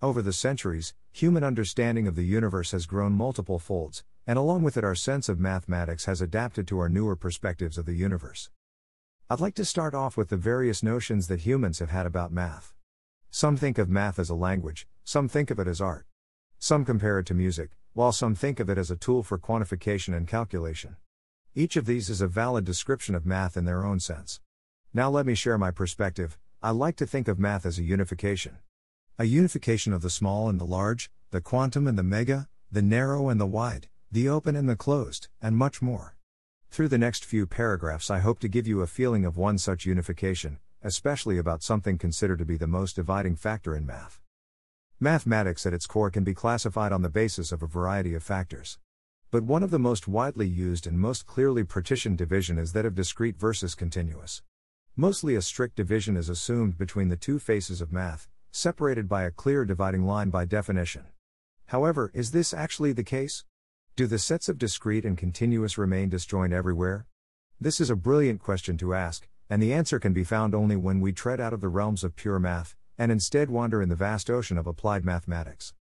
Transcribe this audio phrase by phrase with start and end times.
[0.00, 4.76] Over the centuries, human understanding of the universe has grown multiple folds, and along with
[4.76, 8.48] it, our sense of mathematics has adapted to our newer perspectives of the universe.
[9.28, 12.74] I'd like to start off with the various notions that humans have had about math.
[13.32, 16.06] Some think of math as a language, some think of it as art.
[16.60, 20.16] Some compare it to music, while some think of it as a tool for quantification
[20.16, 20.96] and calculation.
[21.56, 24.40] Each of these is a valid description of math in their own sense.
[24.94, 26.38] Now let me share my perspective.
[26.62, 28.58] I like to think of math as a unification.
[29.20, 33.30] A unification of the small and the large, the quantum and the mega, the narrow
[33.30, 36.14] and the wide, the open and the closed, and much more.
[36.70, 39.84] Through the next few paragraphs, I hope to give you a feeling of one such
[39.86, 44.20] unification, especially about something considered to be the most dividing factor in math.
[45.00, 48.78] Mathematics at its core can be classified on the basis of a variety of factors.
[49.32, 52.94] But one of the most widely used and most clearly partitioned division is that of
[52.94, 54.42] discrete versus continuous.
[54.94, 59.30] Mostly a strict division is assumed between the two faces of math, separated by a
[59.30, 61.04] clear dividing line by definition.
[61.66, 63.44] However, is this actually the case?
[63.96, 67.06] Do the sets of discrete and continuous remain disjoint everywhere?
[67.60, 71.00] This is a brilliant question to ask, and the answer can be found only when
[71.00, 74.30] we tread out of the realms of pure math, and instead wander in the vast
[74.30, 75.74] ocean of applied mathematics.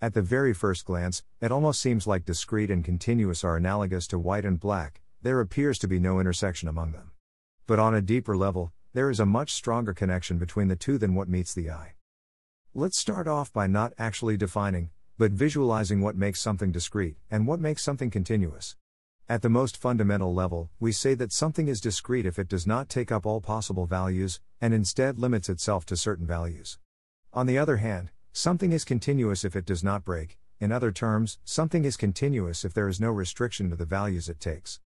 [0.00, 4.18] At the very first glance, it almost seems like discrete and continuous are analogous to
[4.18, 7.12] white and black, there appears to be no intersection among them.
[7.66, 11.14] But on a deeper level, there is a much stronger connection between the two than
[11.14, 11.94] what meets the eye.
[12.74, 17.60] Let's start off by not actually defining, but visualizing what makes something discrete and what
[17.60, 18.76] makes something continuous.
[19.28, 22.88] At the most fundamental level, we say that something is discrete if it does not
[22.88, 26.78] take up all possible values, and instead limits itself to certain values.
[27.34, 31.38] On the other hand, something is continuous if it does not break, in other terms,
[31.44, 34.80] something is continuous if there is no restriction to the values it takes.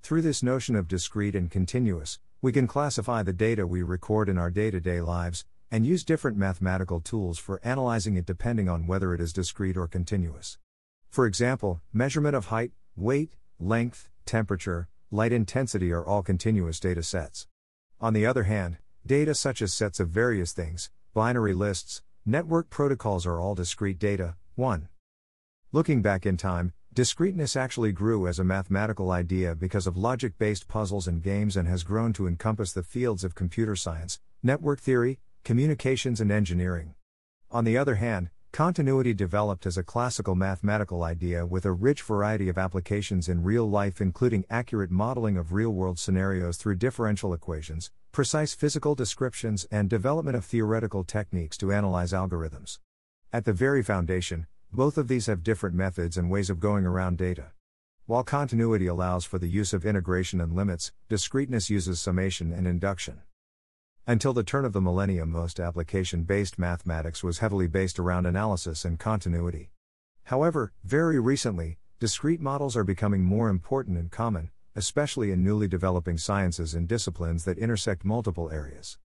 [0.00, 4.38] Through this notion of discrete and continuous, we can classify the data we record in
[4.38, 8.86] our day to day lives, and use different mathematical tools for analyzing it depending on
[8.86, 10.58] whether it is discrete or continuous.
[11.08, 17.46] For example, measurement of height, weight, length, temperature, light intensity are all continuous data sets.
[18.02, 18.76] On the other hand,
[19.06, 24.36] data such as sets of various things, binary lists, network protocols are all discrete data.
[24.56, 24.88] 1.
[25.72, 30.68] Looking back in time, discreteness actually grew as a mathematical idea because of logic based
[30.68, 35.18] puzzles and games and has grown to encompass the fields of computer science, network theory,
[35.44, 36.94] communications, and engineering.
[37.50, 42.48] On the other hand, continuity developed as a classical mathematical idea with a rich variety
[42.48, 47.90] of applications in real life, including accurate modeling of real world scenarios through differential equations,
[48.12, 52.78] precise physical descriptions, and development of theoretical techniques to analyze algorithms.
[53.32, 57.18] At the very foundation, both of these have different methods and ways of going around
[57.18, 57.52] data.
[58.06, 63.22] While continuity allows for the use of integration and limits, discreteness uses summation and induction.
[64.04, 68.84] Until the turn of the millennium, most application based mathematics was heavily based around analysis
[68.84, 69.70] and continuity.
[70.24, 76.18] However, very recently, discrete models are becoming more important and common, especially in newly developing
[76.18, 78.98] sciences and disciplines that intersect multiple areas.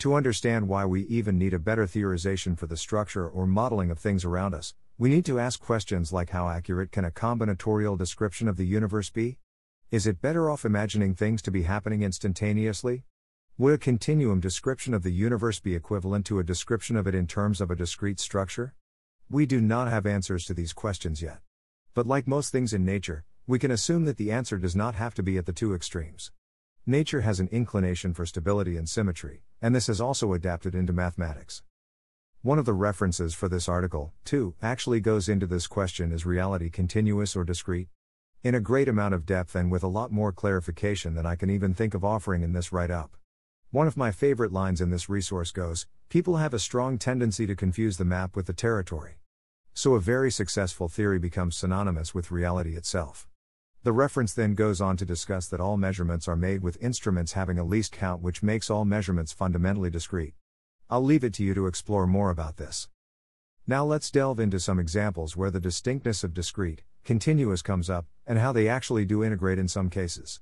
[0.00, 4.00] To understand why we even need a better theorization for the structure or modeling of
[4.00, 8.48] things around us, we need to ask questions like how accurate can a combinatorial description
[8.48, 9.38] of the universe be?
[9.92, 13.04] Is it better off imagining things to be happening instantaneously?
[13.60, 17.26] Would a continuum description of the universe be equivalent to a description of it in
[17.26, 18.72] terms of a discrete structure?
[19.28, 21.40] We do not have answers to these questions yet.
[21.92, 25.12] But like most things in nature, we can assume that the answer does not have
[25.12, 26.32] to be at the two extremes.
[26.86, 31.62] Nature has an inclination for stability and symmetry, and this has also adapted into mathematics.
[32.40, 36.70] One of the references for this article, too, actually goes into this question is reality
[36.70, 37.88] continuous or discrete?
[38.42, 41.50] In a great amount of depth and with a lot more clarification than I can
[41.50, 43.18] even think of offering in this write up.
[43.72, 47.54] One of my favorite lines in this resource goes People have a strong tendency to
[47.54, 49.20] confuse the map with the territory.
[49.74, 53.28] So a very successful theory becomes synonymous with reality itself.
[53.84, 57.60] The reference then goes on to discuss that all measurements are made with instruments having
[57.60, 60.34] a least count, which makes all measurements fundamentally discrete.
[60.90, 62.88] I'll leave it to you to explore more about this.
[63.68, 68.36] Now let's delve into some examples where the distinctness of discrete, continuous comes up, and
[68.36, 70.40] how they actually do integrate in some cases.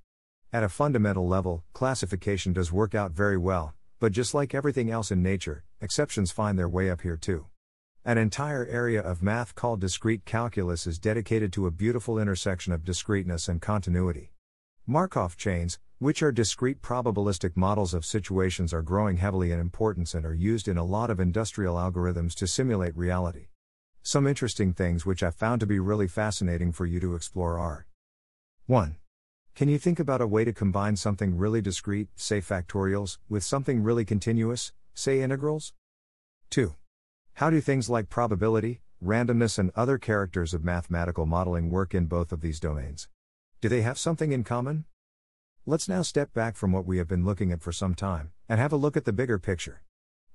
[0.50, 5.10] At a fundamental level, classification does work out very well, but just like everything else
[5.10, 7.48] in nature, exceptions find their way up here too.
[8.02, 12.82] An entire area of math called discrete calculus is dedicated to a beautiful intersection of
[12.82, 14.32] discreteness and continuity.
[14.86, 20.24] Markov chains, which are discrete probabilistic models of situations, are growing heavily in importance and
[20.24, 23.48] are used in a lot of industrial algorithms to simulate reality.
[24.02, 27.86] Some interesting things which I found to be really fascinating for you to explore are
[28.64, 28.96] 1.
[29.58, 33.82] Can you think about a way to combine something really discrete, say factorials, with something
[33.82, 35.72] really continuous, say integrals?
[36.50, 36.76] 2.
[37.34, 42.31] How do things like probability, randomness, and other characters of mathematical modeling work in both
[42.31, 43.08] of these domains?
[43.60, 44.84] Do they have something in common?
[45.66, 48.60] Let's now step back from what we have been looking at for some time and
[48.60, 49.82] have a look at the bigger picture.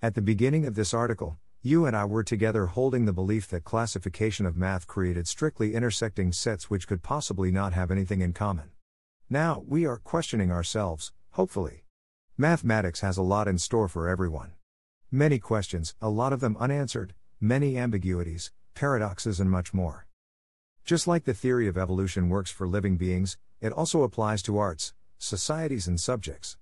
[0.01, 3.63] At the beginning of this article, you and I were together holding the belief that
[3.63, 8.71] classification of math created strictly intersecting sets which could possibly not have anything in common.
[9.33, 11.85] Now, we are questioning ourselves, hopefully.
[12.37, 14.51] Mathematics has a lot in store for everyone.
[15.09, 20.05] Many questions, a lot of them unanswered, many ambiguities, paradoxes, and much more.
[20.85, 24.93] Just like the theory of evolution works for living beings, it also applies to arts,
[25.17, 26.57] societies, and subjects.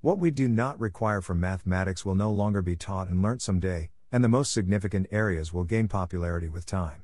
[0.00, 3.90] What we do not require from mathematics will no longer be taught and learnt someday,
[4.10, 7.02] and the most significant areas will gain popularity with time.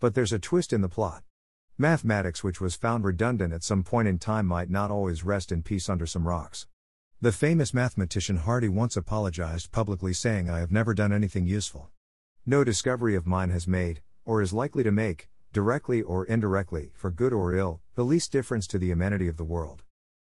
[0.00, 1.22] But there's a twist in the plot.
[1.78, 5.62] Mathematics, which was found redundant at some point in time, might not always rest in
[5.62, 6.66] peace under some rocks.
[7.20, 11.90] The famous mathematician Hardy once apologized publicly, saying, I have never done anything useful.
[12.46, 17.10] No discovery of mine has made, or is likely to make, directly or indirectly, for
[17.10, 19.82] good or ill, the least difference to the amenity of the world.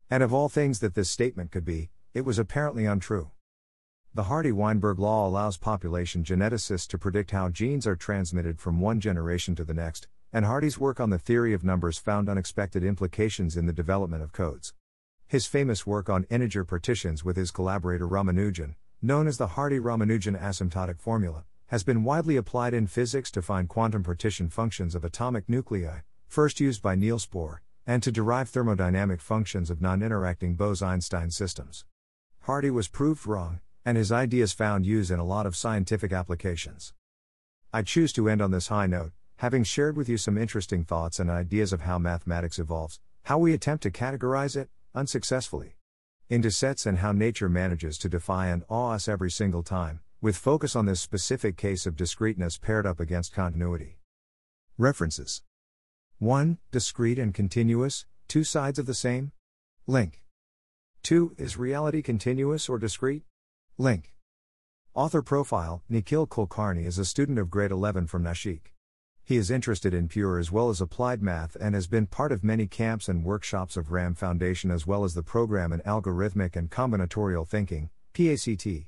[0.10, 3.32] And of all things that this statement could be, it was apparently untrue.
[4.14, 9.00] The Hardy Weinberg law allows population geneticists to predict how genes are transmitted from one
[9.00, 13.56] generation to the next, and Hardy's work on the theory of numbers found unexpected implications
[13.56, 14.74] in the development of codes.
[15.28, 20.40] His famous work on integer partitions with his collaborator Ramanujan, known as the Hardy Ramanujan
[20.40, 25.50] asymptotic formula, has been widely applied in physics to find quantum partition functions of atomic
[25.50, 30.82] nuclei, first used by Niels Bohr, and to derive thermodynamic functions of non interacting Bose
[30.82, 31.86] Einstein systems.
[32.42, 36.94] Hardy was proved wrong, and his ideas found use in a lot of scientific applications.
[37.74, 41.20] I choose to end on this high note, having shared with you some interesting thoughts
[41.20, 45.76] and ideas of how mathematics evolves, how we attempt to categorize it, unsuccessfully,
[46.28, 50.36] into sets and how nature manages to defy and awe us every single time, with
[50.36, 54.00] focus on this specific case of discreteness paired up against continuity.
[54.76, 55.44] References
[56.18, 56.58] 1.
[56.72, 59.34] Discrete and continuous, two sides of the same?
[59.86, 60.24] Link.
[61.04, 61.36] 2.
[61.38, 63.24] Is reality continuous or discrete?
[63.78, 64.16] Link.
[64.96, 68.72] Author profile Nikhil Kulkarni is a student of grade 11 from Nashik.
[69.28, 72.46] He is interested in pure as well as applied math and has been part of
[72.46, 76.72] many camps and workshops of RAM Foundation as well as the program in Algorithmic and
[76.72, 78.88] Combinatorial Thinking, PACT.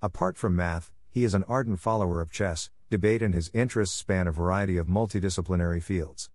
[0.00, 4.26] Apart from math, he is an ardent follower of chess, debate, and his interests span
[4.26, 6.30] a variety of multidisciplinary fields.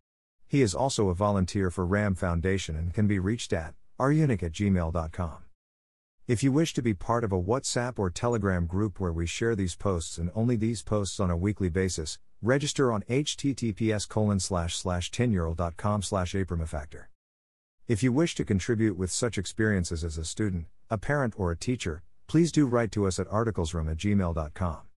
[0.48, 4.52] He is also a volunteer for RAM Foundation and can be reached at runic at
[4.52, 5.49] gmail.com.
[6.30, 9.56] If you wish to be part of a WhatsApp or Telegram group where we share
[9.56, 14.76] these posts and only these posts on a weekly basis, register on https colon slash
[14.76, 16.36] slash slash slash
[17.88, 21.58] If you wish to contribute with such experiences as a student, a parent, or a
[21.58, 24.82] teacher, please do write to us at articlesroom at gmail.com.